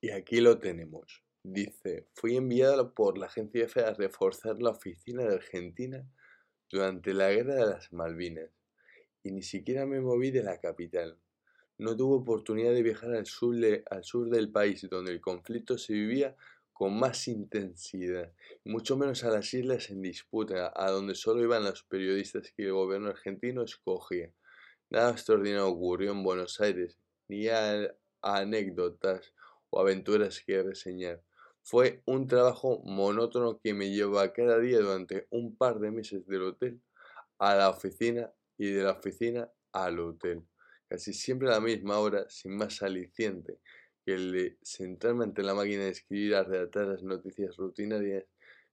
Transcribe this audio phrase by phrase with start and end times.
[0.00, 1.22] Y aquí lo tenemos.
[1.42, 6.04] Dice, fui enviado por la agencia EFE a reforzar la oficina de Argentina
[6.70, 8.50] durante la guerra de las Malvinas.
[9.22, 11.18] Y ni siquiera me moví de la capital.
[11.78, 13.54] No tuve oportunidad de viajar al sur,
[13.90, 16.36] al sur del país, donde el conflicto se vivía
[16.72, 18.34] con más intensidad,
[18.64, 22.72] mucho menos a las islas en disputa, a donde solo iban los periodistas que el
[22.72, 24.30] gobierno argentino escogía.
[24.90, 27.46] Nada extraordinario ocurrió en Buenos Aires, ni
[28.20, 29.32] anécdotas
[29.70, 31.22] o aventuras que reseñar.
[31.62, 36.42] Fue un trabajo monótono que me llevaba cada día durante un par de meses del
[36.42, 36.80] hotel
[37.38, 40.42] a la oficina y de la oficina al hotel.
[40.88, 43.58] Casi siempre a la misma hora, sin más aliciente
[44.04, 48.24] que el de sentarme ante la máquina de escribir a redactar las noticias rutinarias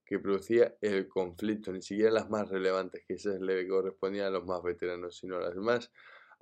[0.06, 4.46] que producía el conflicto, ni siquiera las más relevantes, que esas le correspondían a los
[4.46, 5.92] más veteranos, sino las más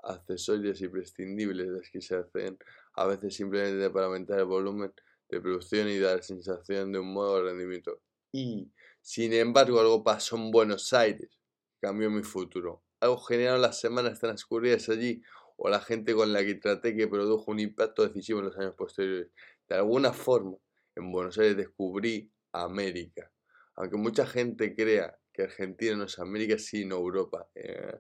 [0.04, 2.58] accesorias y prescindibles, las que se hacen
[2.94, 4.94] a veces simplemente para aumentar el volumen
[5.30, 8.02] de producción y dar sensación de un modo de rendimiento.
[8.32, 8.72] Y,
[9.02, 11.40] sin embargo, algo pasó en Buenos Aires,
[11.80, 12.84] cambió mi futuro.
[13.00, 15.22] Algo generaron las semanas transcurridas allí,
[15.58, 18.74] o la gente con la que traté que produjo un impacto decisivo en los años
[18.76, 19.30] posteriores.
[19.70, 20.58] De alguna forma,
[20.96, 23.32] en Buenos Aires descubrí América.
[23.76, 27.48] Aunque mucha gente crea que Argentina no es América, sino Europa.
[27.56, 28.00] Eh,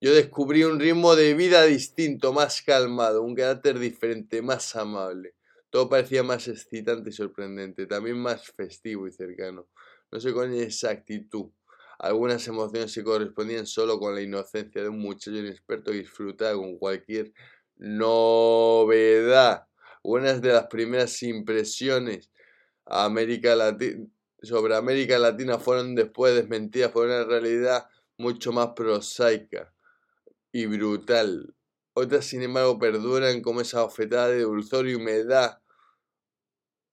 [0.00, 5.34] yo descubrí un ritmo de vida distinto, más calmado, un carácter diferente, más amable.
[5.70, 9.68] Todo parecía más excitante y sorprendente, también más festivo y cercano.
[10.10, 11.50] No sé con exactitud
[11.98, 16.76] algunas emociones se correspondían solo con la inocencia de un muchacho inexperto que disfrutaba con
[16.78, 17.32] cualquier
[17.76, 19.66] novedad.
[20.02, 22.30] Unas de las primeras impresiones
[22.84, 23.76] América
[24.42, 27.86] sobre América Latina fueron después desmentidas por una realidad
[28.18, 29.72] mucho más prosaica
[30.56, 31.54] y brutal.
[31.92, 35.60] Otras, sin embargo, perduran como esa ofetada de dulzor y humedad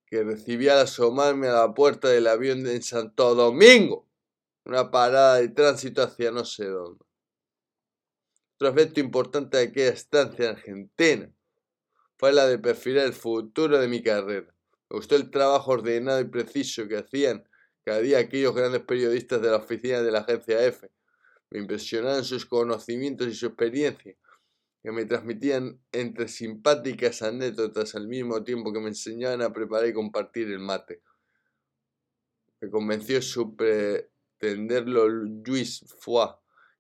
[0.06, 4.10] que recibí al asomarme a la puerta del avión de Santo Domingo
[4.66, 7.06] una parada de tránsito hacia no sé dónde.
[8.56, 11.34] Otro aspecto importante de aquella estancia en Argentina
[12.18, 14.54] fue la de perfilar el futuro de mi carrera.
[14.90, 17.48] Me gustó el trabajo ordenado y preciso que hacían
[17.84, 20.90] cada día aquellos grandes periodistas de la oficina de la agencia F.
[21.54, 24.18] Me impresionaron sus conocimientos y su experiencia,
[24.82, 29.94] que me transmitían entre simpáticas anécdotas al mismo tiempo que me enseñaban a preparar y
[29.94, 31.04] compartir el mate.
[32.60, 33.56] Me convenció su,
[34.42, 36.30] entenderlo Luis Foy,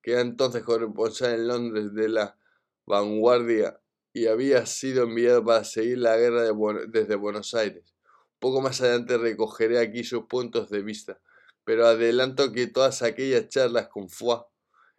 [0.01, 2.39] que era entonces corresponsal en Londres de la
[2.87, 3.79] vanguardia
[4.11, 6.51] y había sido enviado para seguir la guerra
[6.87, 7.93] desde Buenos Aires.
[8.39, 11.21] Poco más adelante recogeré aquí sus puntos de vista,
[11.63, 14.39] pero adelanto que todas aquellas charlas con Foy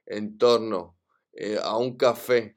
[0.06, 0.97] en torno
[1.32, 2.56] eh, a un café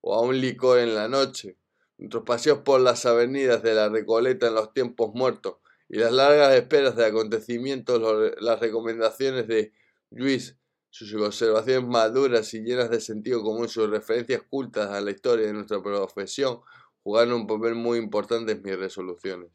[0.00, 1.58] o a un licor en la noche,
[1.98, 5.56] nuestros paseos por las avenidas de la Recoleta en los tiempos muertos,
[5.88, 8.00] y las largas esperas de acontecimientos,
[8.40, 9.72] las recomendaciones de
[10.10, 10.56] Luis,
[10.90, 15.52] sus observaciones maduras y llenas de sentido común, sus referencias cultas a la historia de
[15.52, 16.60] nuestra profesión,
[17.02, 19.50] jugaron un papel muy importante en mis resoluciones.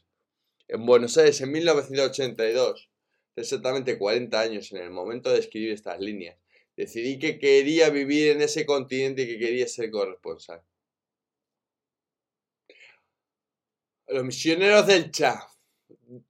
[0.67, 2.90] En Buenos Aires, en 1982,
[3.35, 6.38] exactamente 40 años en el momento de escribir estas líneas,
[6.79, 10.63] decidí que quería vivir en ese continente y que quería ser corresponsal.
[14.07, 15.45] Los misioneros del Cha
[16.00, 16.23] no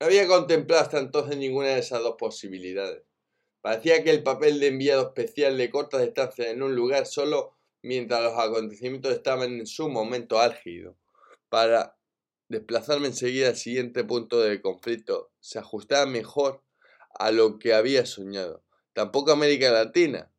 [0.00, 3.04] había contemplado hasta entonces ninguna de esas dos posibilidades.
[3.60, 8.22] Parecía que el papel de enviado especial de corta distancia en un lugar solo mientras
[8.24, 10.96] los acontecimientos estaban en su momento álgido,
[11.48, 11.96] para
[12.48, 16.60] desplazarme enseguida al siguiente punto del conflicto, se ajustaba mejor
[17.16, 18.64] a lo que había soñado.
[18.94, 20.30] Tampoco América Latina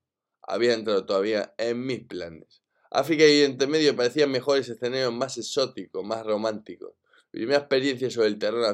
[0.42, 2.64] había entrado todavía en mis planes.
[2.90, 6.94] África y Oriente Medio parecían mejores escenarios más exóticos, más románticos.
[7.34, 8.66] Mi primera experiencia sobre el terreno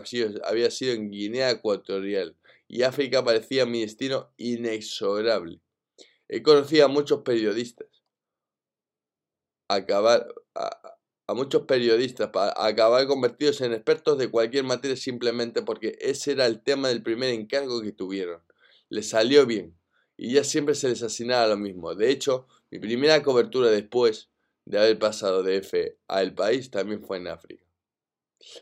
[0.44, 2.38] había sido en Guinea Ecuatorial
[2.68, 5.60] y África parecía mi destino inexorable.
[6.28, 7.88] He conocido a muchos periodistas.
[9.68, 16.34] Acabar, a, muchos periodistas para acabar convertidos en expertos de cualquier materia simplemente porque ese
[16.34, 18.44] era el tema del primer encargo que tuvieron.
[18.90, 19.81] Les salió bien
[20.22, 21.96] y ya siempre se les asignaba lo mismo.
[21.96, 24.30] De hecho, mi primera cobertura después
[24.66, 27.64] de haber pasado de F a El País también fue en África.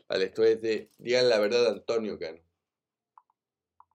[0.08, 2.40] Vale, esto es de Digan la verdad Antonio Cano.